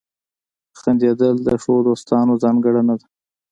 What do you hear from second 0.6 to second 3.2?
•خندېدل د ښو دوستانو ځانګړنه ده.